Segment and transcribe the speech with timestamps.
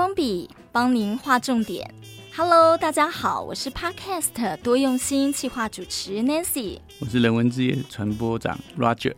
[0.00, 1.86] 光笔帮您画重点。
[2.34, 9.12] Hello，大家好，我是 Podcast 多用心企划主持 Nancy，我是人文之夜传播长 Roger。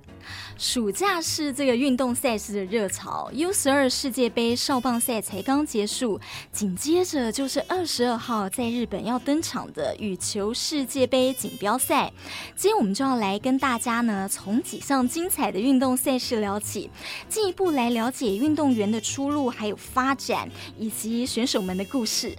[0.63, 6.20] 暑假是这个运动赛事的热潮，U 十二世界杯少棒赛才刚结束，
[6.53, 12.12] 紧接着就是二十二号在日本要登场的羽球世界杯锦标赛。
[12.55, 16.89] 今天我们就要来跟大家呢，从几项精彩的运动赛事聊起，
[17.29, 20.48] 进一步来了解运动员的出路，还有发展，
[20.79, 22.37] 以及选手们的故事。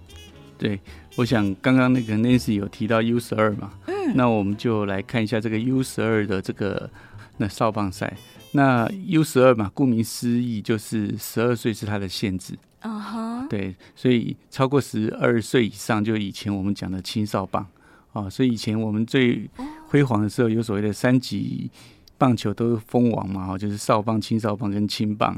[0.58, 0.80] 对，
[1.17, 6.90] 我想刚刚那个 Nancy 有提到 U 十二嘛，嗯，那我们就来看一下这个 U 十二的这个。
[7.38, 8.16] 那少棒赛，
[8.52, 12.58] 那 U 十二嘛，顾名思义就是十二岁是它的限制。
[12.82, 17.66] 啊哈，对，所以超过十二岁以上，就以前我们讲的青少棒
[18.12, 18.30] 啊。
[18.30, 19.50] 所以以前我们最
[19.88, 21.72] 辉煌的时候，有所谓的三级
[22.17, 25.34] 棒球都封王嘛，就是少棒、青少棒跟青棒。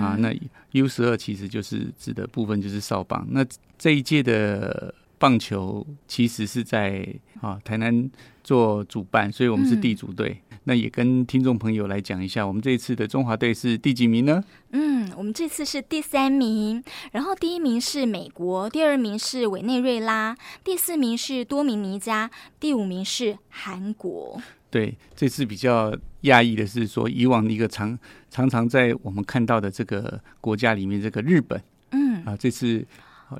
[0.00, 0.34] 啊，那
[0.72, 3.26] U 十二其实就是指的部分就是少棒。
[3.30, 3.44] 那
[3.76, 7.06] 这一届的棒球其实是在
[7.42, 8.10] 啊台南
[8.42, 10.40] 做主办，所以我们是地主队。
[10.68, 14.44] 那也跟听众朋友来讲一下，我们这一次的中华队是第几名呢？
[14.72, 22.30] 嗯，我们这次是第三名，然后第一名是美国，第二名是委内瑞拉，第四名是多米尼加，
[22.60, 24.42] 第五名是韩国。
[24.70, 27.98] 对，这次比较讶异的是说，以往一个常
[28.30, 31.58] 常常在我们看到的这个国家里面，这个日本，
[31.92, 32.86] 嗯啊，这次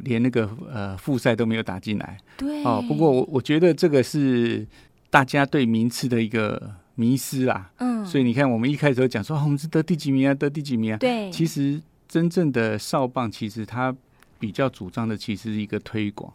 [0.03, 2.17] 连那个呃复赛都没有打进来。
[2.39, 4.67] 对哦，不过我我觉得这个是
[5.11, 6.73] 大家对名次的一个。
[6.99, 10.99] 迷失啦，嗯，所以你看，我们一开始都讲说，我们是得第几名啊，得第几名啊。
[10.99, 13.95] 对，其实真正的少棒，其实他
[14.37, 16.33] 比较主张的，其实是一个推广。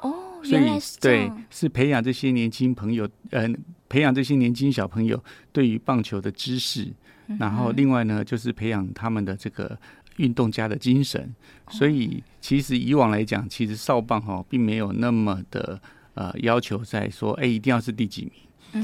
[0.00, 0.64] 哦，所以。
[1.00, 6.92] 对，是培养这些年轻朋友，嗯、呃，培养这些年轻小朋友对于棒球的知识，
[7.28, 9.78] 嗯、然后另外呢，就是培养他们的这个
[10.16, 11.32] 运动家的精神。
[11.66, 15.80] 哦、所以，其实以往来讲，其实少棒哈，并没有那么的
[16.14, 18.32] 呃要求在说，哎，一定要是第几名。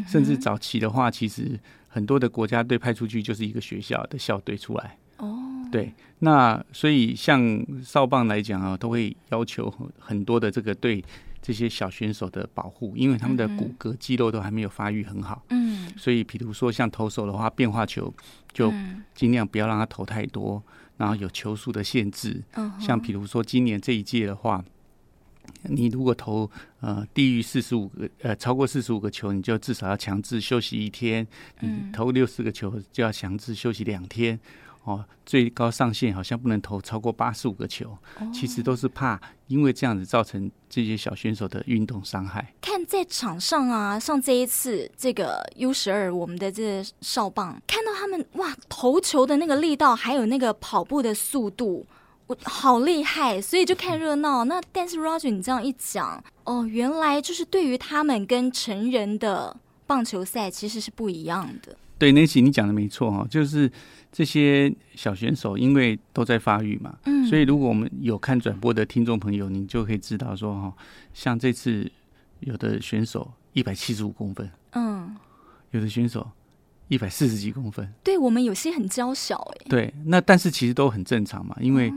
[0.07, 1.59] 甚至早期的话，其实
[1.89, 4.99] 很多的国家队派出去就是一个学校的校队出来。
[5.19, 5.39] 哦，
[5.73, 11.03] 对，那所以像少棒来讲啊，都会要求很多的这个对
[11.41, 15.43] 这些小选手的保护，因为他们的骨骼肌肉都还没有发育很好。
[15.51, 18.13] 嗯，所以比如说像投手的话，变化球
[18.53, 18.73] 就
[19.15, 20.63] 尽量不要让他投太多，
[20.97, 22.43] 然后有球数的限制。
[22.79, 24.65] 像比如说今年这一届的话。
[25.69, 26.51] 你如果投
[26.81, 31.27] 呃低于四十五个呃超过四十五个球，你就至少要强制休息一天。
[31.61, 34.39] 你，投六十个球就要强制休息两天。
[34.85, 37.91] 哦，最高上限好像不能投超过八十五个球。
[38.21, 42.55] 哦，其实都是怕因为这样子造成这些小选手的运动伤害。
[42.61, 51.85] 看在场上啊，像这一次这个 U 十二我们的这个少棒，看到他们哇投球的那个力道，还有那个跑步的速度。
[52.27, 54.45] 我好厉害，所以就看热闹。
[54.45, 59.57] 那但是 Roger，你这样一讲，哦，原来就是对于他们跟成人的
[59.87, 61.77] 棒球赛其实是不一样的。
[61.99, 63.71] 对，Nancy，你讲的没错哈，就是
[64.11, 70.75] 这些小选手因为都在发育嘛，嗯，所以如果我们有看转播的听众朋友，你就可以知道说哈，
[71.15, 71.91] 像这次
[72.41, 75.17] 有的选手一百七十五公分，嗯，
[75.71, 76.29] 有的选手。
[76.89, 79.67] 一百四十几公分，对我们有些很娇小哎。
[79.69, 81.93] 对，那但是其实都很正常嘛，因为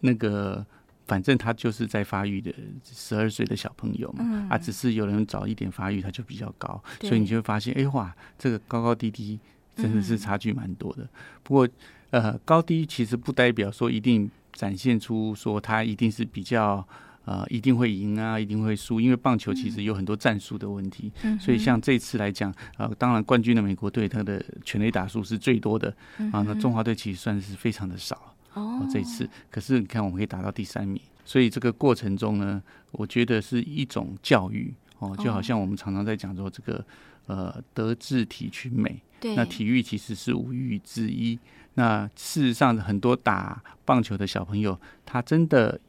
[0.00, 0.64] 那个
[1.06, 2.52] 反正他就是在发育的
[2.84, 9.38] 十二岁的小朋友嘛，嗯、啊，只是有人早一点发育，他就比较高，所以你就会发现，哎、欸、哇，这个高高低低
[9.76, 11.02] 真的是差距蛮多的。
[11.02, 11.08] 嗯、
[11.42, 11.68] 不过
[12.10, 16.86] 呃，高低其实不代表说一定展现出说他一定是比较。
[17.26, 28.14] 呃，一定会赢啊，一定会输，因为棒球其实有很多战术的问题，嗯、所以像这次来讲，呃，当然冠军的美国队，他的全垒打数是最多的，嗯、啊，那中华队其实算是非常的少
[28.54, 28.88] 哦、呃。
[28.92, 32.62] 这一次，可是你看，我们可以打到第三名，所以这个过程中呢，
[32.92, 36.84] 我觉得是一种教育哦、呃，就好像我们常常在讲说这个
[37.26, 41.36] 呃，德智体群美，对，那体育其实是五育之一。
[41.74, 45.80] 那事实上，很多打棒球的小朋友，他真的。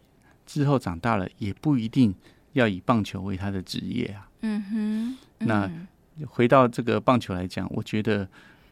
[0.48, 2.16] 之后长大了也不一定
[2.54, 4.28] 要以棒球为他的职业啊。
[4.42, 5.18] 嗯哼。
[5.40, 5.72] 嗯，那
[6.26, 8.28] 回到这个棒球来讲，我觉得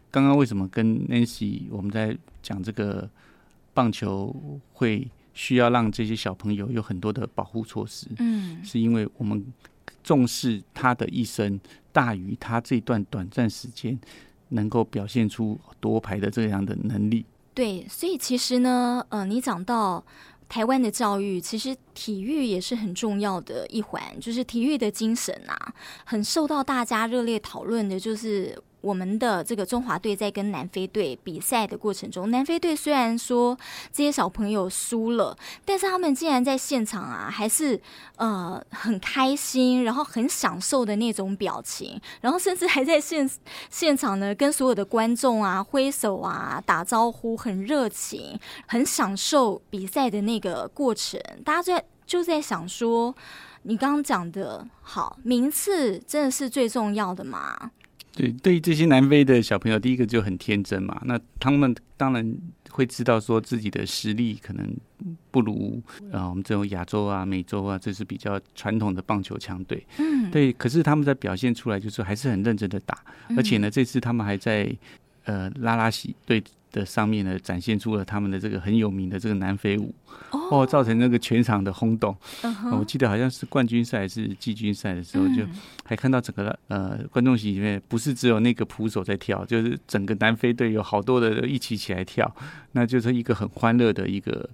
[0.10, 3.08] 刚刚为什么跟 Nancy 我们在讲这个
[3.74, 4.36] 棒球
[4.74, 8.08] 会需要让这些小朋友有很多的保护措施？
[8.18, 9.46] 嗯，是因为我们
[10.02, 11.60] 重视他的一生
[11.92, 14.00] 大于他这段短暂时间
[14.50, 17.26] 能够表现出多牌的这样的能力。
[17.54, 20.04] 对，所以其实呢，呃，你讲到。
[20.48, 25.74] 台湾的教育其实体育也是很重要的一环，就是体育的精神啊，
[26.06, 33.58] 很受到大家热烈讨论的，就是我们的这个中华队在跟南非队比赛的过程中，南非队虽然说
[33.92, 35.36] 这些小朋友输了，
[35.66, 37.82] 但是他们竟然在现场啊，还是
[38.18, 43.28] 呃很开心，然后很享受的那种表情，然后甚至还在现
[43.72, 51.20] 现场呢跟所有的观众啊挥手啊打招呼，很热情，很享受比赛的那个过程。
[51.44, 53.16] 大家在就在想说，
[53.64, 57.72] 你刚刚讲的好，名次真的是最重要的吗？
[58.16, 61.02] 对，对于这些南非的小朋友，第一个就很天真嘛。
[61.06, 62.38] 那他们当然
[62.70, 64.74] 会知道说自己的实力可能
[65.32, 65.82] 不如
[66.12, 69.86] 啊我们这种亚洲啊、美洲啊，这是比较传统的棒球强队。
[69.98, 70.54] 嗯，对。
[70.54, 73.04] 可是他们在表现出来，就是还是很认真的打。
[73.36, 74.74] 而且呢，这次他们还在
[75.26, 76.42] 呃拉拉喜队
[76.76, 79.96] 的上面呢，展现出了他们的这个很有名的这个南非舞
[80.52, 82.14] 哦，造成那个全场的轰动。
[82.74, 85.44] 我记得好像是冠军赛还是季军赛的时候，就
[85.86, 92.30] 还看到整个呃观众席里面不是只有那个鼓手在跳，就是整个南非队有好多的一起起来跳，
[92.74, 94.50] 那就是一个很欢乐的一个。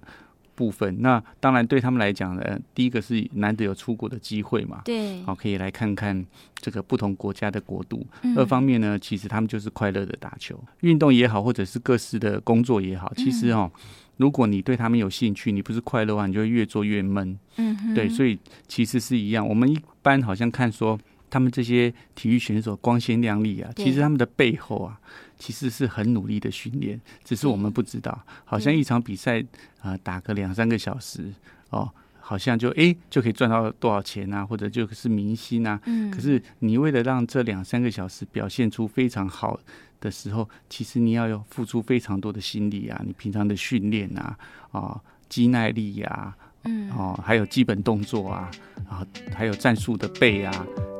[0.54, 6.24] 部分，那当然对他们来讲呢，第一个是难得有出国的机会嘛，对，好可以来看看
[6.56, 8.06] 这个不同国家的国度。
[8.22, 13.80] 嗯、二方面呢，其实他们就是快乐的打球，运动也好，或者是各式的工作也好，其实哦，嗯、
[14.18, 17.38] 如果你对他们有兴趣，你不是快乐的话，你就会越做越闷。
[17.56, 18.38] 嗯，对，所以
[18.68, 19.46] 其实是一样。
[19.46, 20.98] 我们一般好像看说
[21.30, 24.98] 他们这些体育选手光鲜亮丽啊，其实他们的背后啊。
[25.42, 28.16] 其实是很努力的训练，只是我们不知道。
[28.44, 29.40] 好像一场比赛
[29.80, 31.32] 啊、呃，打个两三个小时
[31.70, 31.90] 哦，
[32.20, 35.80] 好像就哎就可以赚到多少钱啊，或者就是明星啊。
[35.86, 36.08] 嗯。
[36.12, 39.58] 可是你为了让这两三个小时表现出非常好
[39.98, 44.38] 的时候，其实你要有付出非常多的心力啊，你平常的训练啊，
[44.70, 46.36] 啊，肌耐力呀、啊，
[46.66, 48.48] 嗯，哦，还有基本动作啊，
[48.88, 49.04] 啊，
[49.34, 50.52] 还有战术的背啊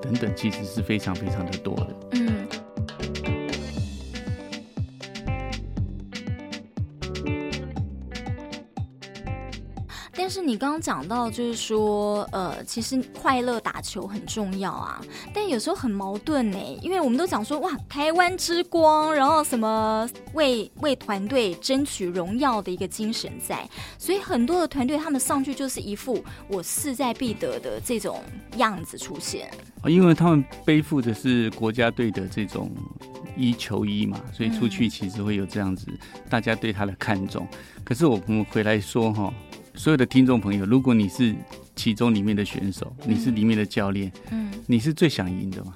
[0.02, 1.96] 等等，其实是非常非常的多的。
[2.14, 2.41] 嗯。
[10.32, 14.98] 是你刚刚讲到，就是说，呃，其实快乐打球很重要啊，
[15.34, 23.68] 但有时候很矛盾呢，因为我们都讲说，哇，台湾之光，然后什么为为团队争取荣耀的一个精神在，
[23.98, 28.22] 所以很多的团队他们上去就是一副我势在必得的这种
[28.56, 29.50] 样子出现。
[29.84, 32.70] 因为他们背负的是国家队的这种
[33.36, 35.86] 一球衣嘛，所以出去其实会有这样子
[36.30, 37.46] 大家对他的看重。
[37.84, 39.30] 可是我们回来说哈。
[39.74, 41.34] 所有的听众朋友，如果你是
[41.74, 45.74] 其中里面的选手，你是里面的教练，嗯，你是最想赢的嘛？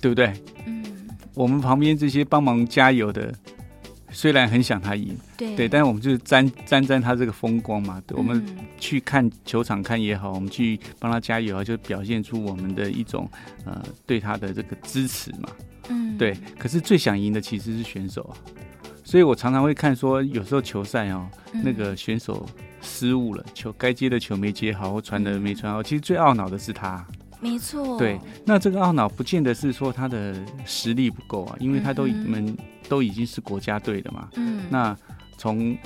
[0.00, 0.32] 对不对？
[0.66, 0.82] 嗯，
[1.34, 3.32] 我们旁边这些帮忙加油的，
[4.10, 8.02] 虽然很想他赢，对对，但是我们就是沾沾沾他这个风光嘛。
[8.06, 8.44] 对，我们
[8.78, 13.28] 去看球场看也好，我们去帮他加油啊，就表现出我们的一种
[13.64, 15.48] 呃对他的这个支持嘛。
[15.90, 16.34] 嗯，对。
[16.58, 18.32] 可是最想赢的其实是选手啊，
[19.04, 21.28] 所以我常常会看说，有时候球赛哦，
[21.62, 22.46] 那个选手。
[22.84, 25.82] 失误了，球该接的球没接好，或传的没传好。
[25.82, 27.04] 其实最懊恼的是他，
[27.40, 27.98] 没错。
[27.98, 30.34] 对，那这个懊恼不见得是说他的
[30.64, 32.56] 实力不够啊，因为他都你们、嗯、
[32.88, 34.28] 都已经是国家队的嘛。
[34.36, 34.62] 嗯。
[34.70, 34.96] 那
[35.36, 35.76] 从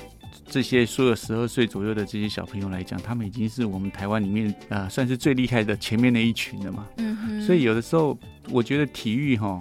[0.46, 6.86] 这些所有十二岁左右的这些小朋友来讲，他们已经是我们台湾里面啊、呃，算是最厉害的前面那一群了嘛。
[6.98, 7.42] 嗯哼。
[7.42, 8.18] 所以有的时候，
[8.50, 9.58] 我觉得体育哈，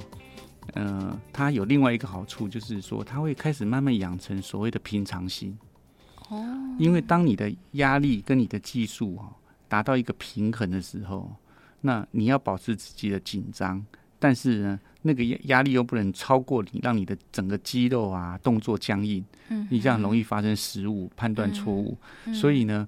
[0.73, 5.57] 嗯、呃，它有另外一个好处，就是说他会开始慢慢养成所谓的平常心。
[6.29, 9.33] 哦，因为当你的压力跟你的技术哈
[9.67, 11.35] 达到一个平衡的时候，
[11.81, 13.85] 那你要保持自己的紧张，
[14.19, 21.97] 但是呢，那个压压力又不能超过你，让你的整个肌肉啊动作僵硬，嗯，你这样容易发生失误、判断错误。
[22.25, 22.87] 嗯，所以呢，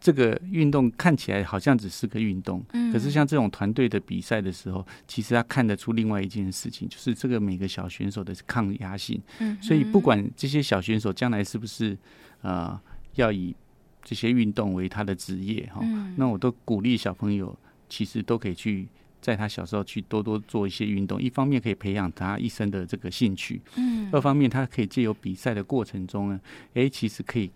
[0.00, 9.22] 这个运动看起来好像只是个运动，嗯，可是像这种团队的比赛的时候，其实他看得出另外一件事情，就是这个每个小选手的抗压性。
[9.38, 11.96] 嗯，所以不管这些小选手将来是不是。
[12.44, 12.78] 呃，
[13.14, 13.56] 要以
[14.02, 17.56] 这些运动为他的职业哈，嗯、那我都鼓励小朋友，
[17.88, 18.86] 其实都可以去
[19.22, 21.20] 在他小时候去多多做一些运动。
[21.20, 26.38] 一方面可以培养他一生的这个兴趣，嗯，二方面他可以借由比赛的过程中呢，
[26.74, 27.50] 哎、欸，其实可以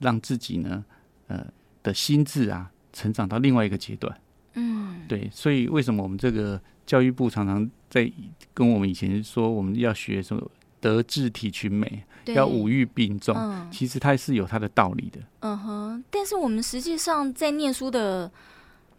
[0.00, 0.84] 让自己呢，
[1.28, 1.46] 呃，
[1.84, 4.20] 的心智啊，成长到另外一个阶段，
[4.54, 5.30] 嗯，对。
[5.30, 8.10] 所以为什么我们这个教育部常常在
[8.52, 10.50] 跟我们以前说我们要学什么？
[10.82, 15.20] 德智体群美，要五育并重，嗯、其实它是有它的道理的。
[15.40, 18.28] 嗯哼，但是我们实际上在念书的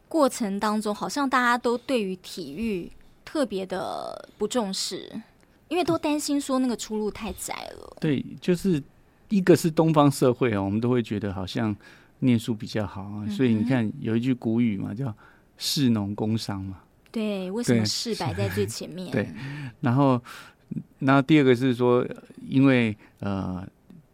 [0.07, 2.89] 过程当中，好像大家都对于体育
[3.25, 5.11] 特别的不重视，
[5.67, 7.97] 因为都担心说那个出路太窄了。
[7.99, 8.81] 对，就是
[9.27, 11.75] 一个是东方社会啊，我们都会觉得好像
[12.19, 15.13] 念书比较好啊，嗯、所以你看有一句古语嘛，叫
[15.57, 16.77] “士农工商”嘛。
[17.11, 19.09] 对，为什么事摆在最前面？
[19.13, 19.29] 对，
[19.81, 20.19] 然后，
[21.05, 22.05] 然后第二个是说，
[22.47, 23.65] 因为呃，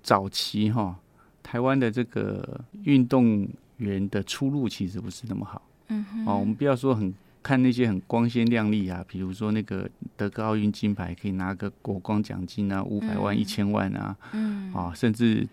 [0.02, 0.96] 早期哈，
[1.42, 5.62] 台湾的这个运动员的出路其实不是那么好。
[5.88, 6.26] 嗯哼。
[6.26, 15.48] 哦，我们不要说很看那些很光鲜亮丽啊，比如说那个得个奥运金牌可以拿个国光奖金啊，五百万、一千万啊，嗯，啊，甚至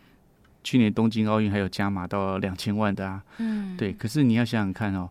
[0.65, 3.93] 去年东京奥运还有加码到两千万的啊，嗯，对。
[3.93, 5.09] 可是你要想想看哦，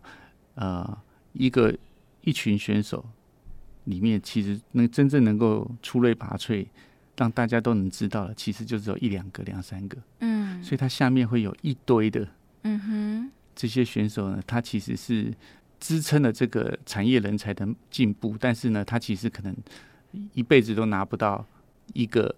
[0.54, 0.98] 呃，
[1.32, 1.74] 一个。
[2.22, 3.04] 一群选手
[3.86, 6.66] 里面，其实能真正能够出类拔萃，
[7.16, 9.96] 让大家都能知道的，其实就只有一两个、两三个。
[10.20, 12.28] 嗯，所以他下面会有一堆的，
[12.62, 15.32] 嗯哼，这些选手呢，他其实是
[15.80, 19.56] 支撑了这个产业人才的进步，但是呢，他其实可能
[20.34, 21.46] 一辈子都拿不到
[21.92, 22.34] 一个，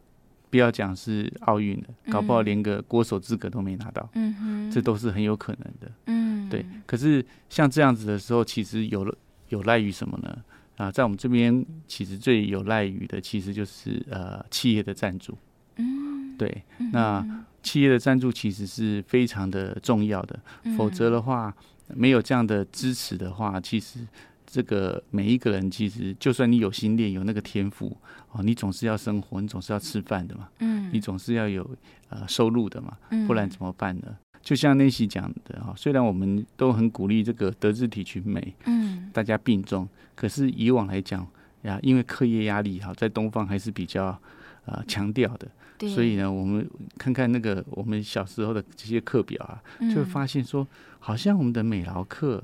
[0.50, 4.08] 不要讲是奥运的，搞不好连个国手资格都没拿到。
[4.14, 5.90] 嗯哼，这都是很有可能的。
[6.06, 6.64] 嗯，对。
[6.86, 9.16] 可是像这样子的时候，其实有了。
[9.50, 10.44] 有赖于什么呢？
[10.78, 15.37] 啊，在我们这边，其实最有赖于的，其实就是呃企业的赞助。
[15.76, 20.38] 嗯，对，那企业的赞助其实是非常的重要的，
[20.76, 21.54] 否则的话，
[21.88, 24.06] 没有这样的支持的话，其实
[24.47, 27.97] 这个每一个人，其实就算你有心练，有那个天赋，
[28.30, 31.68] 哦，你总是要生活，你总是要吃饭的嘛，嗯，你总是要有
[32.08, 34.16] 呃收入的嘛，不然怎么办呢？
[34.40, 41.26] 就像那些讲的哈，虽然我们都很鼓励这个德智体群美，嗯，大家并重，可是以往来讲
[41.62, 44.18] 呀，因为课业压力哈，在东方还是比较
[44.64, 45.90] 呃强调的，对。
[45.90, 46.66] 所以呢，我们
[46.97, 50.66] 看看那个我们小时候的这些课表啊，就会发现说，
[50.99, 52.42] 好像我们的美劳课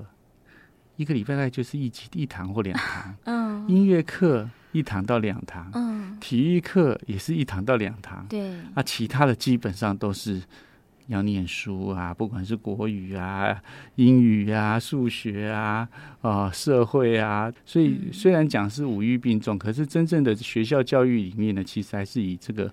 [0.97, 10.43] 一个礼拜大概就是一节一堂或两堂， 嗯，音乐课一堂到两堂，嗯，体育课也是一堂到两堂，对，啊，其他的基本上都是。
[11.07, 13.61] 要念书啊，不管是国语啊、
[13.95, 15.87] 英语啊、数学啊、
[16.21, 22.71] 啊、呃、社会啊，所以虽然讲是五育并重，可是真正的学校教育里面呢，其实还是以这个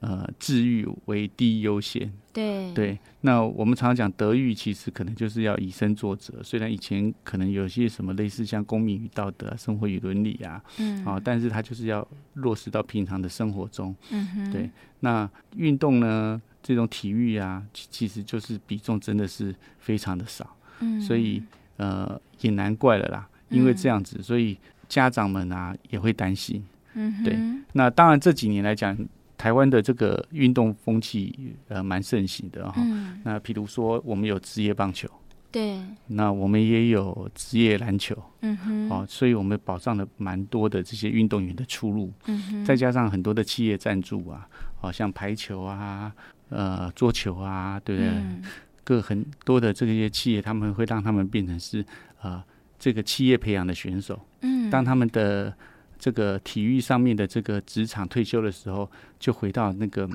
[0.00, 2.12] 呃智育为第一优先。
[2.32, 6.42] 对对，那我们常常讲德育，其实可能就是要以身作则。
[6.42, 13.94] 虽然以前可能有些什么类似像公民与道德、生活与伦理啊，嗯，啊，但是它就是要落实到平常的生活中。
[14.10, 16.40] 嗯哼，对，那运动呢？
[16.62, 21.42] 这种体育啊，其实就是比重真的是非常的少，嗯，所以
[21.76, 24.56] 呃也难怪了啦，因为这样子，所以
[24.88, 26.64] 家长们啊也会担心，
[26.94, 27.36] 嗯，对。
[27.72, 28.96] 那当然这几年来讲，
[29.36, 35.08] 台湾的这个运动风气呃蛮盛行的哈，嗯，那譬如说我们有职业棒球。
[35.50, 44.48] 对，那我们也有职业篮球，嗯哼，哦，所以我们保障了蛮多的这些运动员的出路，嗯哼，再加上很多的企业赞助啊，
[44.82, 46.12] 好像排球啊，
[46.48, 48.10] 呃，桌球啊，对不对？
[48.10, 48.42] 嗯、
[48.82, 51.86] 各很多的这些企业，他们会让他们变成是
[52.20, 52.42] 呃
[52.80, 55.54] 这个企业培养的选手，嗯，当他们的
[56.00, 60.10] 这个体育上面的这个职场退休的时候，就回到那个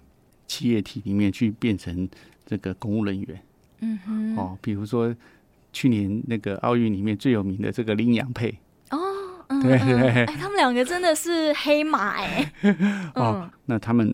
[0.47, 2.07] 企业体里面去变成
[2.45, 3.41] 这个公务人员。
[3.79, 5.15] 嗯哼，哦，比如说
[5.71, 8.53] 去年那个奥运里面最有名的这个林洋配。
[8.89, 8.99] 哦，
[9.47, 9.77] 嗯、对。
[9.77, 12.51] 哎，他们两个真的是黑马哎，
[13.15, 14.13] 哦，嗯、那他们。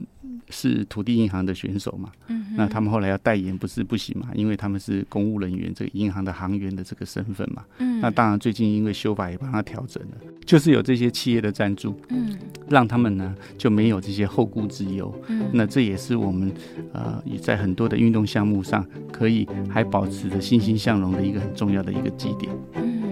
[0.50, 2.12] 是土地银行的选手嘛？
[2.28, 4.30] 嗯，那他们后来要代言不是不行嘛？
[4.34, 7.64] 因为他们是公务人员，这个银行的行员的这个身份嘛。
[7.80, 12.38] 嗯，那当然最近因为修法也帮他调整了，就是有这些企业的赞助，嗯，
[12.70, 15.14] 让他们呢就没有这些后顾之忧。
[15.28, 16.54] 嗯，那这也是我们
[16.94, 22.52] 呃也在很多的运动项目上可以还保持着欣欣向荣的一个很重要的一个基点。
[22.76, 23.03] 嗯。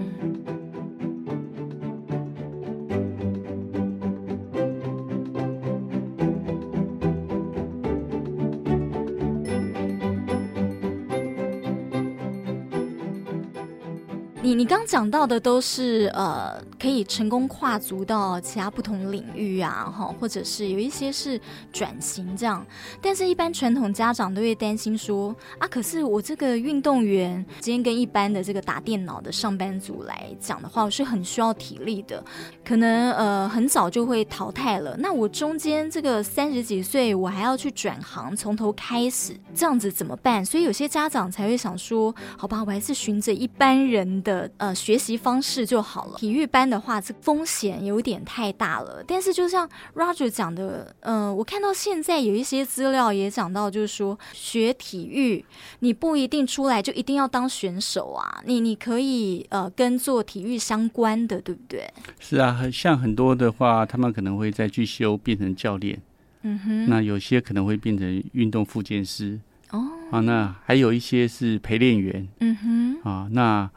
[14.54, 21.40] 你刚讲到的都是呃，可以成功跨足到其他不同领域啊，哈，或者是有一些是
[21.72, 22.64] 转型这样。
[23.00, 32.22] 但是，一般传统家长都会担心说啊，可是我这个运动员今天跟一般的这个打电脑的上班族来讲的话，我是很需要体力的，
[32.64, 34.96] 可能呃很早就会淘汰了。
[34.98, 40.44] 那我中间这个三十几岁，我还要去转行，从头开始，这样子怎么办？
[40.44, 44.41] 所以有些家长才会想说，好吧，我还是循着一般人的。
[44.58, 46.18] 呃，学习方式就好了。
[46.18, 49.02] 体育班的话，这风险有点太大了。
[49.06, 55.44] 但是，就像 Roger 讲的，呃，我看到现在有一些资料也讲到，就是说学体育，
[55.80, 58.42] 你不一定出来就一定要当选手啊。
[58.44, 61.88] 你你可以呃跟做体育相关的，对不对？
[62.20, 66.00] 是啊，很像很多的话，他们可能会再去修变成教练。
[66.42, 66.88] 嗯哼。
[66.88, 69.38] 那有些可能会变成运动复健师。
[69.70, 69.88] 哦。
[70.10, 72.28] 啊，那还有一些是陪练员。
[72.40, 73.00] 嗯哼。
[73.02, 73.70] 啊，那。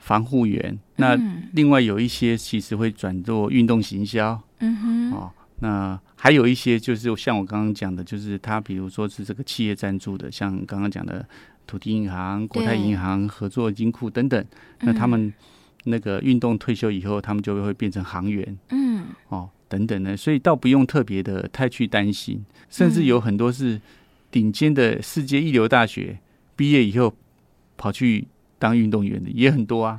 [0.00, 0.76] 防护员。
[0.96, 1.16] 那
[1.52, 4.40] 另外有一些其实会转做运动行销。
[4.58, 5.12] 嗯哼。
[5.12, 5.30] 哦，
[5.60, 11.24] 那还有一些就是像我刚刚讲的，就是他比如说是这个企业赞助的，像刚刚讲的
[11.66, 14.44] 土地银行、国泰银行合作金库等等。
[14.80, 15.32] 那他们
[15.84, 18.58] 那个运动退休以后，他们就会变成行员。
[18.70, 19.04] 嗯。
[19.28, 23.80] 哦，等等的，所以倒不用特别的太去担心，甚至有很多是
[24.30, 26.18] 顶尖的世界一流大学
[26.56, 27.14] 毕业以后
[27.76, 28.26] 跑去。
[28.60, 29.98] 当运动员的也很多啊，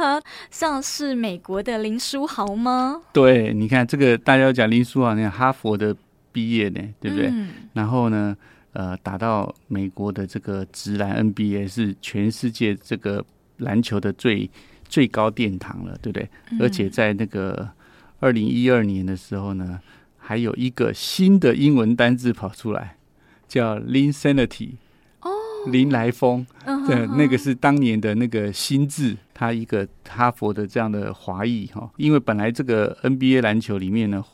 [0.52, 3.00] 像是美国的林书豪吗？
[3.12, 5.96] 对，你看这个大家都讲林书豪，你看哈佛的
[6.30, 7.28] 毕业呢，对不对？
[7.32, 8.36] 嗯、然后呢，
[8.74, 13.24] 呃，打到美国的这个直篮 NBA 是全世界这个
[13.56, 14.48] 篮球的最
[14.86, 16.28] 最高殿堂了，对不对？
[16.50, 17.66] 嗯、而且在那个
[18.20, 19.80] 二零一二年的时候呢，
[20.18, 22.96] 还有一个新的英文单字跑出来，
[23.48, 24.72] 叫 Linsanity
[25.22, 25.30] 哦。
[25.68, 26.44] 林来疯，
[26.86, 34.24] 对，那个是当年的那个新智，他一个哈佛的这样的华裔哈，因为本来这个 NBA 篮球里面呢，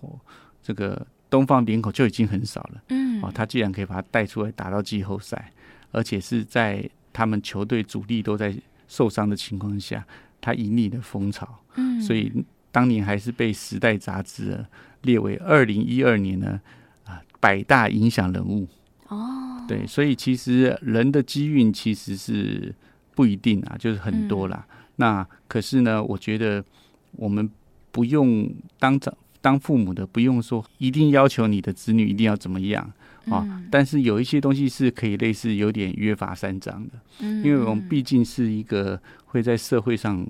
[0.63, 5.53] 这个东方脸孔就已经很少了，嗯，哦，他居然可以把他带出来打到季后赛，
[5.91, 10.05] 而且是在他们球队主力都在受伤的情况下，
[10.41, 12.33] 他引领的风潮，嗯，所以
[12.73, 14.65] 当年还是被《时代》杂志
[15.03, 16.61] 列为二零一二年呢
[17.05, 18.67] 啊百大影响人物。
[19.75, 22.75] 哦，对，所以其实人的机运其实是
[23.15, 24.67] 不一定啊，就是很多啦。
[24.71, 26.65] 嗯、那可是呢，我觉得
[27.13, 27.49] 我们
[27.93, 32.83] 不用当长当父母的，不用说一定要求你的子女一定要怎么样
[33.27, 33.45] 啊。
[33.47, 40.21] 嗯、但是有一些东西是可以类似有点约法三章的，嗯，因为我们毕竟是一个会在社会上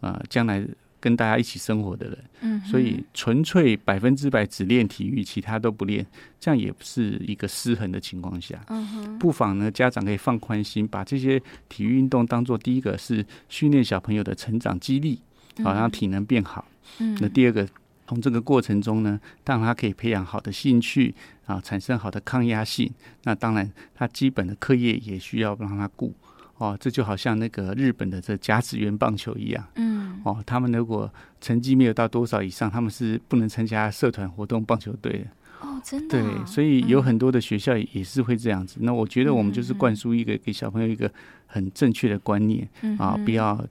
[0.00, 0.66] 啊、呃、将来。
[1.00, 6.04] 跟大家一起生活的人，嗯，所以纯粹百分之百只练体育，其他都不练，
[6.40, 15.20] 这样也不是一个失衡的情况下，嗯哼，不妨呢，家长可以放宽心，把这些体育运动当做第一个是训练小朋友的成长激励，
[15.62, 16.66] 好让体能变好，
[16.98, 17.68] 嗯，那第二个
[18.06, 21.14] 从这个过程中呢，让他可以培养好的兴趣
[21.46, 22.90] 啊，产生好的抗压性，
[23.24, 26.14] 那当然他基本的课业也需要让他顾。
[26.58, 35.26] 哦，这就好像那个日本的这甲子园棒球一样，嗯，哦，他们如果成绩没有到多少以上，他们是不能参加社团活动棒球队的。
[35.60, 36.24] 哦，真的、啊。
[36.36, 38.78] 对，所以有很多的学校也是会这样子。
[38.80, 41.10] 嗯、那我觉得我们就是灌输一个给小朋友一个
[41.46, 43.64] 很正确的观念、嗯、啊，不要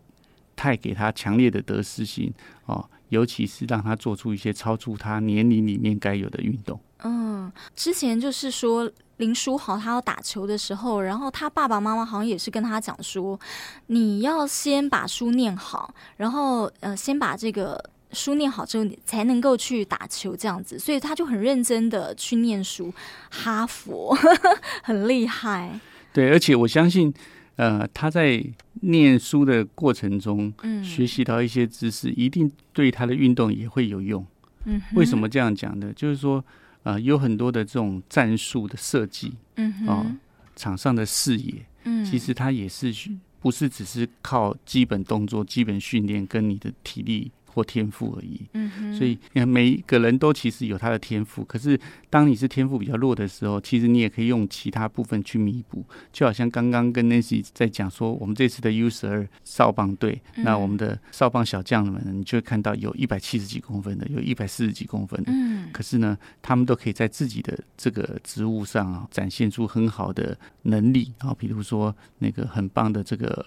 [0.55, 2.33] 太给他强烈的得失心
[2.65, 6.79] 哦，尤其是让他做出一些超出他年龄里面该有的运动。
[7.03, 8.91] 嗯，之前就是说。
[9.17, 13.39] 林书豪他要打球的时候，然后他爸爸妈妈好像也是跟他讲说，
[13.87, 20.77] 你要先把书念好，然后呃，先把这个书念好之后，你才能够去打球这样子。
[20.77, 22.93] 所以他就很认真的去念书，
[23.31, 24.15] 哈佛
[24.85, 25.79] 很厉害。
[26.13, 27.11] 对，而且我相信，
[27.55, 28.39] 呃，他在
[28.81, 34.23] 念书的过程中，嗯，学习到一些知识，一定对他的运动也会有用。
[34.65, 35.91] 嗯，为什么这样讲呢？
[35.95, 36.45] 就是说。
[36.87, 40.15] 啊、呃，有很多的这种战术的设计，嗯哼，哦，
[40.55, 42.93] 场上的视野，嗯，其实它也是
[43.41, 47.29] 不是只是靠基本动作、基本训练跟你的体力。
[47.57, 55.83] 或天赋而已，嗯哼，所以每一个人都其实有他的天赋，可是当你是天赋比较弱的时候，其实你也可以用其他部分去弥补。
[56.13, 71.11] 就好像刚刚跟 Nancy 在讲说，我们这次的 U 十二少棒队，嗯、那我们的少棒小将们，你就会看到有一百七十几公分的，有一百四十几公分的，嗯，可是呢，他们都可以在自己的这个职务上啊，展现出很好的能力。
[71.17, 73.43] 啊，比如说那个很棒的这个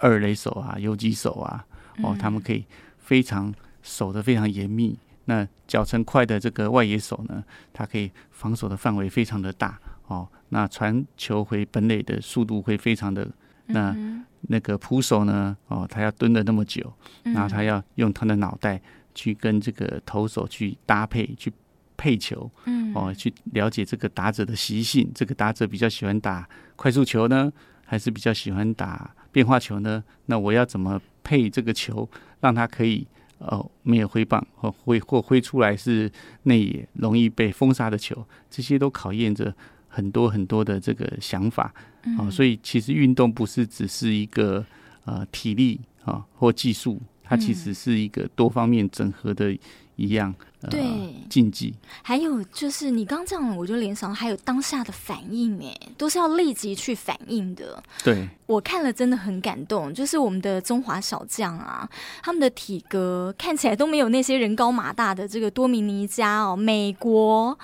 [0.00, 1.64] 二垒手啊，游击手啊，
[2.02, 2.64] 哦，他们可以。
[3.04, 10.26] 非常守得非常严密，那脚程快的这个外野手呢，他可以防守的范围非常的大哦。
[10.48, 13.28] 那传球回本垒的速度会非常的，
[13.66, 16.92] 那、嗯、那个捕手呢，哦，他要蹲了那么久，
[17.24, 18.80] 然后他要用他的脑袋
[19.14, 21.52] 去跟这个投手去搭配去
[21.96, 27.52] 配球，嗯，哦，去了解这个打者的习性，这个打者比较喜欢打快速球呢，
[27.84, 30.02] 还是比较喜欢打变化球呢？
[30.26, 32.08] 那我要怎么配这个球？
[32.44, 33.06] 让它可以
[33.38, 39.54] 呃没有挥棒或挥或挥出来是内野容易被封杀的球，这些都考验着
[39.88, 41.72] 很多很多的这个想法
[42.18, 42.30] 啊、呃。
[42.30, 44.62] 所以其实运动不是只是一个
[45.06, 49.56] 呃体力啊、呃、或技术，它其实是一个多方面整合的
[49.96, 50.34] 一样
[50.70, 50.82] 对
[51.28, 51.74] 竞技。
[52.02, 57.82] 还有就是你刚这样，我就联想还有当下的反应，哎，都是要立即去反应的。
[58.02, 61.88] 对，我看了真的很感动，就是我们的中华小将啊，
[62.22, 67.58] 他们的体格看起来都没有那些人高马大的这个多米尼加哦，美国。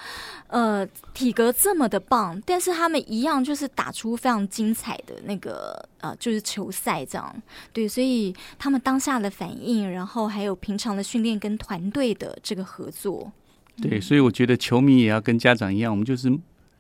[0.48, 0.84] 呃，
[1.14, 7.42] 体格这么的棒，但是他们一样就是打出非常精彩的那个呃，就是球赛这样。
[7.72, 13.30] 对，所以他们当下的反应，然后还有平常的训练跟团队的这个合作。
[13.80, 16.30] 对，所以我觉得球迷也要跟家长一样，我们就是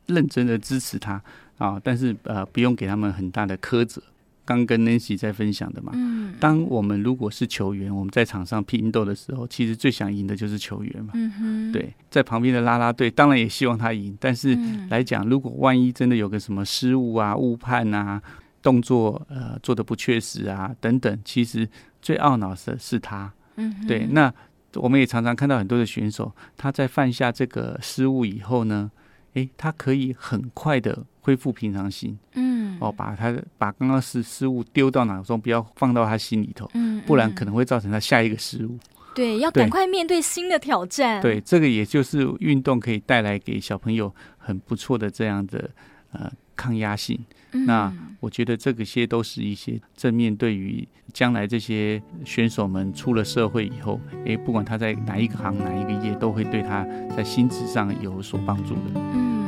[0.06, 1.22] 认真的支持他
[1.58, 4.02] 啊，但是呃，不用给他们很大的苛责。
[4.42, 18.20] 刚跟 Nancy 在分享的嘛，嗯，当我们如果是球员，我们在场上拼斗的时候，其实最想赢的就是球员嘛，嗯哼，对，在旁边的啦啦队当然也希望他赢，但是来讲，如果万一真的有个什么失误啊、误判啊、
[18.60, 21.68] 动作呃做的不确实啊等等，其实
[22.02, 24.34] 最懊恼的是他，嗯，对，那
[24.74, 28.90] 我们也常常看到很多的选手，他在犯下这个失误以后呢，
[29.34, 38.78] 诶，他可以很快的恢复平常心，嗯，哦，把他把刚刚失失误丢到脑中，不要放到他心里头，嗯，不然可能会造成他下一个失误。
[39.12, 41.20] 对，要赶快面对新的挑战。
[41.20, 45.68] 对，这个也就是运动可以带来给小朋友很不错的这样的
[46.12, 46.30] 呃
[46.60, 47.18] 抗压性。
[47.52, 47.64] 嗯。
[47.64, 56.84] 那我觉得这个些都是一些正面，对于将来这些选手们出了社会以后，诶，不管他在哪一个行哪一个业，都会对他
[57.16, 59.00] 在心智上有所帮助的。
[59.14, 59.39] 嗯。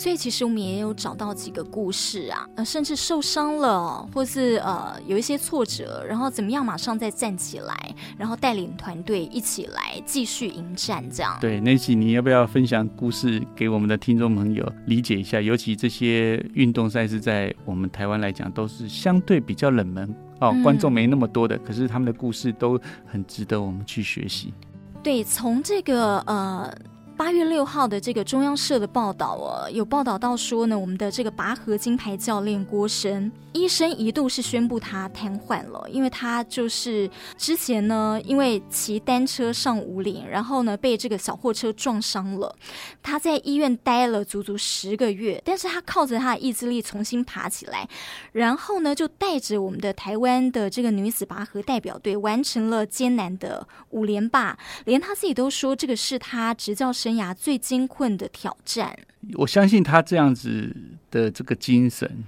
[0.00, 11.36] 所以其实我们也有找到几个故事啊，呃，甚至受伤了，或是呃有一些挫折，然后怎么样马上再站起来，然后带领团队一起来继续迎战，这样。
[11.38, 15.38] 对，Nancy，你要不要分享故事给我们的听众朋友理解一下？
[15.38, 20.08] 尤其这些运动赛事在我们台湾来讲都是相对比较冷门
[20.40, 24.54] 哦，观众没那么多的，可是他们的故事都很值得我们去学习。
[25.02, 26.74] 对，从这个呃。
[27.20, 42.56] 八月六号的这个中央社的报道哦，有报道到说呢，我们的这个拔河金牌教练郭生，医生一度是宣布他瘫痪了，因为他就是之前呢，因为骑单车上五岭，然后呢被这个小货车撞伤了，
[43.02, 47.86] 他在医院待了足足十个月，但是他靠着他的意志力重新爬起来，
[48.32, 58.96] 然后呢就带着我们的台湾的这个女子拔河代表队完成了艰难的五连霸，连他自己都说这个是他执教生涯最艰困的挑战，
[59.34, 60.74] 我相信他这样子
[61.10, 62.24] 的这个精神，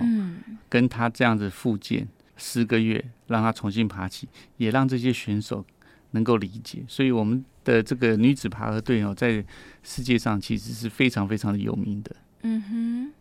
[0.00, 5.64] 嗯，跟他这样子复健十个月，让他重新爬起，也让这些选手
[6.10, 6.84] 能够理解。
[6.88, 9.44] 所以我们的这个女子爬河队哦，在
[9.82, 12.14] 世界上其实是非常非常的有名的。
[12.42, 13.12] 嗯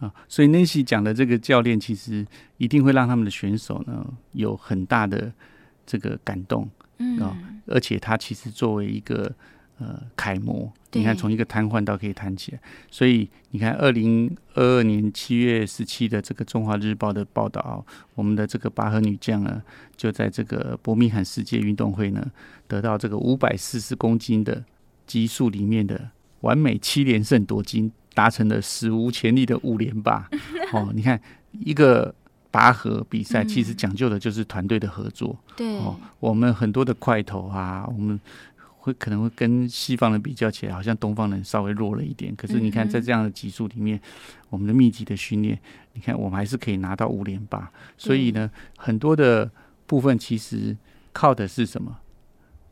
[0.00, 5.32] 哼，啊，所以 Nancy 讲的这个教练，其实一定会让他们的选手呢有很大的
[5.86, 6.68] 这个感动，
[7.20, 7.36] 啊，
[7.66, 9.34] 而且他其实作为一个。
[9.80, 12.60] 呃，楷模，你看从一个瘫痪到可以弹起来，
[12.92, 17.84] 所以你看二零二二年七月十七的这个《中华日报》的报道，
[18.14, 19.60] 我们的这个拔河女将呢，
[19.96, 22.24] 就在这个伯明翰世界运动会呢，
[22.68, 24.64] 得到这个五百四十公斤的
[25.08, 26.08] 级数里面的
[26.42, 30.30] 完美七连胜夺金，达成了史无前例的五连霸。
[30.72, 32.14] 哦，你看一个
[32.52, 35.36] 拔河比赛，其实讲究的就是团队的合作。
[35.56, 38.20] 对、嗯，哦，我们很多的块头啊，我们。
[38.84, 42.36] 会可能会跟西方人比较起来，好像东方人稍微弱了一点。
[42.36, 43.98] 可是你看，在这样的级数里面，
[44.50, 45.58] 我们的密集的训练，
[45.94, 47.72] 你看我们还是可以拿到五连霸。
[47.96, 49.50] 所以呢，很多的
[49.86, 50.76] 部分其实
[51.14, 51.96] 靠的是什么？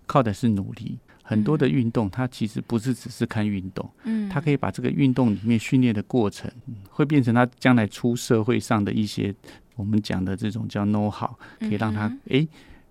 [0.06, 0.98] 靠的是努力。
[1.22, 6.50] 很多的运动，它其实不是只是看运动，嗯，它可以把这个运动里面训练的过程，
[6.90, 9.34] 会变成他将来出社会上的一些
[9.76, 12.46] 我们讲的这种叫 know how，可以让他诶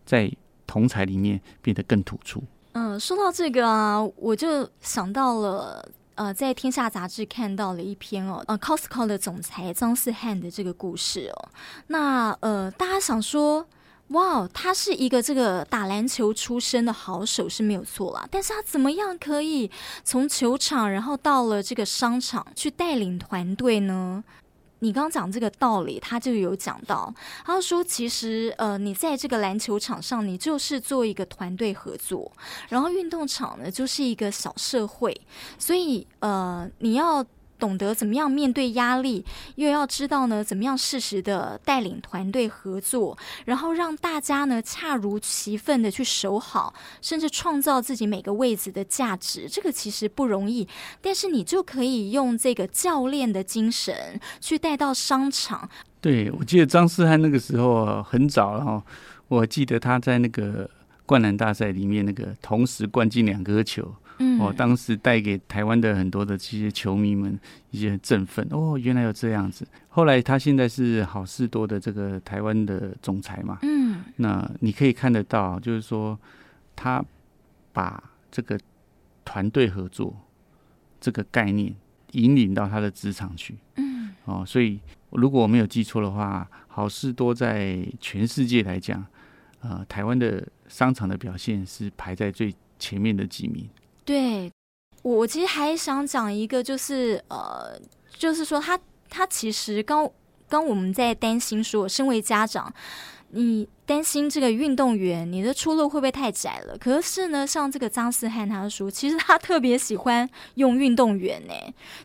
[0.06, 0.32] 在
[0.66, 2.44] 同才里面变得更突出。
[2.74, 11.50] 嗯，说到这个啊，我就想到了，呃，在天下杂志看到了一篇哦，呃，Costco 的总裁张思翰的这个故事哦。
[11.88, 13.68] 那呃，大家想说，
[14.10, 19.70] 哇，他是一个这个打篮球出身的好手是没有错啦，但是他怎么样可以
[20.04, 24.24] 从球场，然后到了这个商场去带领团队呢？
[24.84, 27.14] 你刚讲这个道理，他就有讲到，
[27.46, 32.32] 他说其实呃，你在这个篮球场上，你就是做一个团队合作，
[32.70, 35.20] 然后运动场呢就是一个小社会，
[35.58, 37.26] 所以呃，你要。
[37.62, 39.24] 懂得怎么样面对压力，
[39.56, 49.48] 又要知道呢怎么样适时的带领团队合作，然后让大家呢恰如其分的去守好，甚至创造自己每个位置的价值。
[49.48, 50.68] 这个其实不容易，
[51.02, 55.70] 但是你就可以用这个教练的精神去带到商场，
[56.02, 58.84] 对，我记得张思翰那个时候很早了哈，
[59.28, 60.68] 我记得他在那个
[61.06, 63.94] 灌篮大赛里面那个同时灌进两颗球。
[64.22, 67.38] 嗯，哦，当时带给台湾的很多的这些球迷们
[67.72, 69.68] 一些振奋哦，原来有这样子。
[69.90, 76.18] 后来他现在是好事多的这个台湾的总裁嘛，嗯，那你可以看得到，就是说
[76.76, 77.04] 他
[77.74, 78.60] 把这个
[79.26, 80.16] 团队合作
[81.00, 81.76] 这个概念
[82.12, 84.80] 引领到他的职场去，嗯，哦，所以
[85.10, 89.04] 如果我没有记错的话，好事多在全世界来讲，
[89.62, 93.68] 呃，台湾的商场的表现是排在最前面的几名。
[94.04, 94.52] 对，
[95.04, 97.80] 我其实还想讲一个，就是呃，
[98.18, 100.10] 就是说他他其实刚
[100.50, 102.74] 刚我们在担心说，身为家长，
[103.30, 106.78] 你担心这个运动员你的出路会不会太窄了？
[106.78, 111.54] 可是呢，像这个张思翰他说，其实他特别喜欢用运动员呢，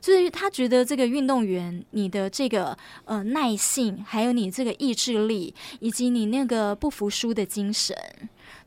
[0.01, 7.97] 就是他觉得这个运动员你的这个呃耐性，还有你这个意志力，以及你那个不服输的精神，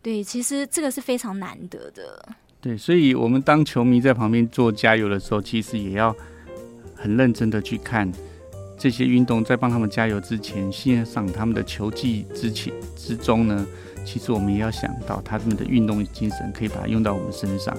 [0.01, 2.25] 对，其实这个是非常难得的。
[2.61, 6.13] 对，所以，我们当球迷在旁边做加油的时候，其实也要
[6.93, 8.11] 很认真的去看
[8.77, 13.65] 这些运动，在帮他们加油之前，欣赏他们的球技之前之中呢，
[14.05, 17.73] 其实我们也要想到他们的运动精神，可以把它用到我们身上。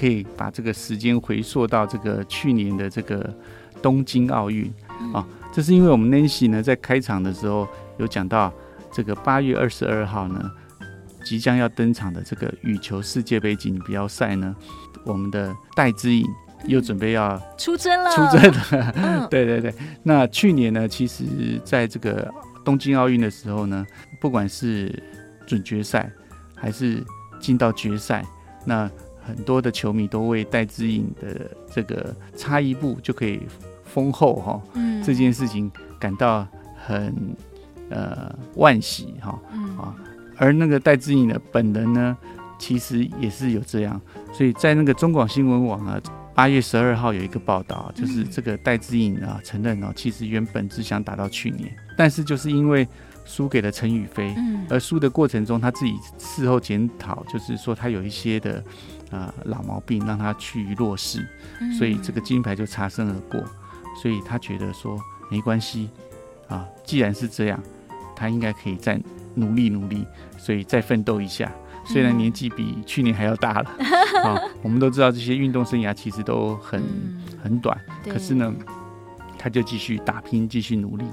[0.00, 3.30] 可以把这个时间回溯到这个去年的这个
[3.82, 4.72] 东京奥运。
[5.12, 8.52] 啊，这是因为我们 Nancy 呢在开场的时候有讲到
[8.90, 10.50] 这个八月二十二号呢
[11.24, 14.56] 即将要登场的这个羽球世界杯锦标赛呢，
[15.04, 16.26] 我们的戴资颖
[16.64, 19.28] 又准备要出征了，出征了。
[19.30, 21.24] 对对对，那去年呢，其实
[21.64, 22.30] 在这个
[22.64, 23.86] 东京奥运的时候呢，
[24.20, 25.02] 不管是
[25.46, 26.10] 准决赛
[26.54, 27.04] 还是
[27.38, 28.24] 进到决赛，
[28.66, 28.90] 那
[29.22, 33.40] 很多的球迷都为戴资颖的这个差一步就可以
[33.84, 36.46] 封后哈，嗯，这件事情感到
[36.86, 37.14] 很
[37.90, 39.38] 呃惋惜哈，
[39.78, 39.94] 啊，
[40.36, 42.16] 而那个戴资颖的本人呢，
[42.58, 44.00] 其实也是有这样，
[44.32, 46.00] 所以在那个中广新闻网啊，
[46.34, 52.86] 八月十二号有一个报道，就是这个戴资颖啊承认哦，其实原本只想打到去年，但是就是因为
[53.24, 58.62] 输给了陈宇飞，嗯，而输的过程中他自己事后检讨，就是说他有一些的。
[59.10, 61.26] 啊、呃，老毛病让他趋于弱势，
[61.78, 63.42] 所以这个金牌就擦身而过。
[64.00, 64.96] 所以他觉得说
[65.28, 65.90] 没关系
[66.48, 67.60] 啊，既然是这样，
[68.14, 69.00] 他应该可以再
[69.34, 70.06] 努力努力，
[70.38, 71.52] 所以再奋斗一下。
[71.84, 73.70] 虽然年纪比去年还要大了，
[74.22, 76.82] 啊，我们都知道这些运动生涯其实都很
[77.42, 78.54] 很短，可是呢，
[79.36, 81.04] 他就继续打拼，继续努力。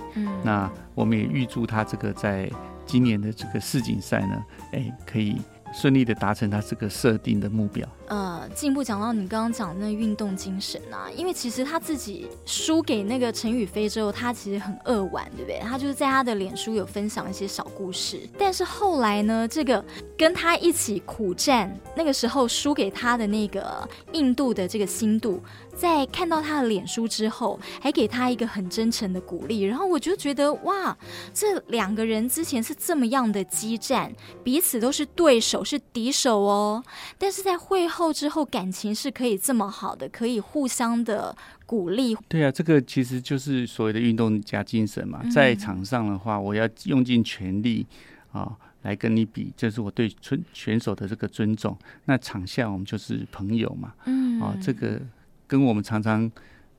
[0.44, 2.48] 那我们也预祝他这个在
[2.86, 5.42] 今年的这个世锦赛呢，哎，可以。
[5.74, 7.88] 顺利的达成他这个设定的目标。
[8.08, 15.60] 呃，进一步讲到你刚刚讲的那运动精神啊，因为其实他自己输给那个陈雨菲之后，他其实很扼腕，对不对？
[15.60, 18.22] 他就是在他的脸书有分享一些小故事。
[18.38, 19.84] 但是后来呢，这个
[20.18, 25.42] 跟他一起苦战，那个时候输给他的那个印度的这个新度。
[25.76, 30.98] 在看到他的脸书之后，还给他一个很真诚的鼓励，然后我就觉得哇，
[31.36, 34.12] 这两个人之前是这么样的激战，
[34.44, 36.84] 彼此都是对手，是敌手哦。
[37.20, 42.16] 但是在会后之后，感情是可以这么好的，可以互相的鼓励。
[42.28, 45.22] 对啊，这个其实就是所谓的运动家精神嘛。
[45.30, 47.86] 在场上的话，我要用尽全力
[48.32, 51.78] 啊来跟你比，这是我对选选手的这个尊重。
[52.06, 55.02] 那场下我们就是朋友嘛，嗯，啊这个。
[55.50, 56.30] 跟我们常常，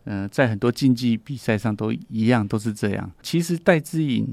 [0.05, 3.11] 呃，在很多竞技比赛上都一样，都是这样。
[3.23, 4.29] 其实戴资颖，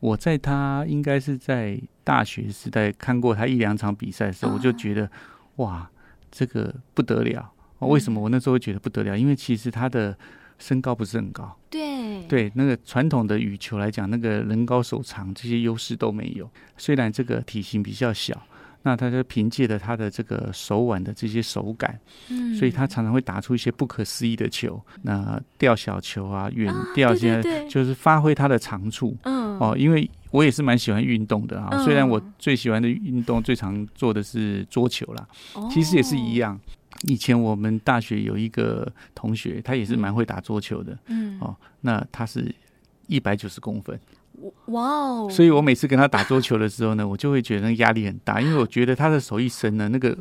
[0.00, 5.10] 我在他应该是在大学时代看过他一两场比赛的时候，我就觉得，
[5.56, 5.90] 哇，
[6.30, 7.52] 这个不得了。
[7.80, 9.18] 为什么我那时候会觉得不得了？
[9.18, 10.16] 因为其实他的
[10.58, 16.50] 身高不是很高，对对，那个传统的羽球来讲，那个人高手长这些优势都没有。
[16.76, 18.42] 虽然这个体型比较小。
[18.82, 21.98] 那他就凭借着他的这个手腕的这些手感，
[22.30, 35.26] 嗯，所以他常常会打出一些不可思议的球，那吊小球啊，远吊，现在就是发挥他的长处，嗯，哦，因为我也是蛮喜欢运动的啊，虽然我最喜欢的运动最常做的是桌球啦，
[35.70, 36.58] 其实也是一样。
[37.06, 42.52] 以前我们大学有一个同学，他也是蛮会打桌球的，嗯，哦，那他是
[43.06, 43.98] 一百九十公分。
[44.66, 45.28] 哇哦！
[45.30, 50.16] 所以我每次跟他打桌球的时候呢，我就会觉得压力很大，因为我觉得他的手一伸呢，那个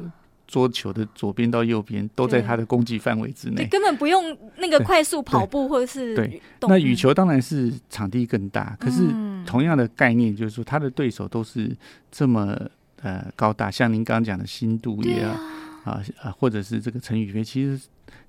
[0.47, 6.41] 桌球的左边到右边都在他的攻击范围之内，根本不用那个快速跑步或者是对。
[6.61, 9.01] 那羽球当然是场地更大，可是
[9.45, 11.75] 同样的概念就是说，他的对手都是
[12.09, 12.57] 这么
[13.01, 15.37] 呃高大，像您刚刚讲的新度也啊
[15.83, 17.79] 啊啊，或者是这个陈宇飞，其实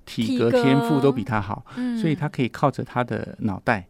[0.05, 1.65] 体格天赋都比他好，
[2.01, 3.87] 所以他可以靠着他的脑袋。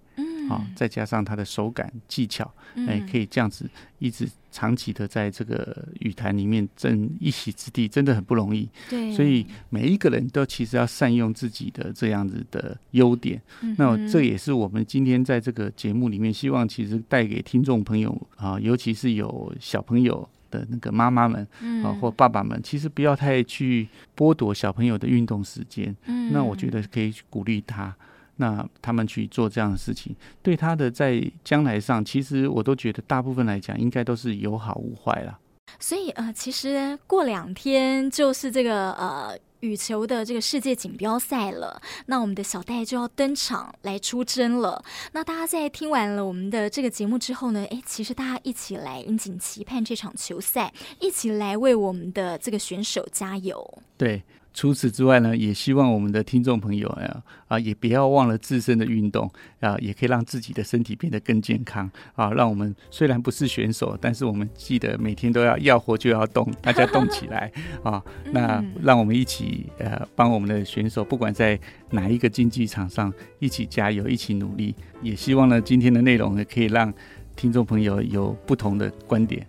[0.49, 2.51] 啊，再加上他的手感技巧，
[2.87, 8.67] 哎，可以这样子一直长期的在这个羽坛里面争一席之地，真的很不容易。
[8.89, 13.41] 对，所以每一个人都其实要善用自己的这样子的优点。
[13.77, 21.47] 那这也是我们今天在这个节目里面，希望其实带给听众朋友啊，尤其是有小朋友的那个妈妈们
[21.83, 25.95] 啊，或爸爸们，其实不要太去剥夺小朋友的运动时间。
[26.31, 27.95] 那我觉得可以鼓励他。
[28.41, 35.37] 那他们去做这样的事情，对他的在将来上，其实我都觉得大部分来讲，应该都是有好无坏了。
[35.77, 44.81] 所以呃，其实过两天就是这个呃羽球的这个世界锦标赛了，那我们的小戴就要登场来出征了。
[45.11, 53.79] 那大家在听完了我们的这个节目之后呢，哎，其实大家一起来引颈期盼这场球赛，一起来为我们的这个选手加油。
[53.97, 54.23] 对。
[54.53, 62.31] 除此之外呢，也希望我们的听众朋友啊啊，也不要忘了自身的运动啊，也可以让自己的身体变得更健康啊。
[62.31, 67.51] 让我们虽然不是选手，但是我们记得每天都要要活就要动，大家动起来
[67.83, 68.03] 啊。
[68.31, 71.57] 那让我们一起呃，帮我们的选手，不管在
[71.91, 74.75] 哪一个竞技场上，一起加油，一起努力。
[75.01, 76.91] 也希望呢，今天的内容呢，可以让
[77.35, 79.45] 听众朋友有不同的观点。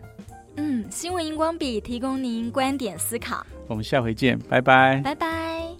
[0.61, 3.45] 嗯新闻荧光笔提供您观点思考。
[3.67, 5.01] 我们下回见拜拜。
[5.03, 5.71] 拜拜。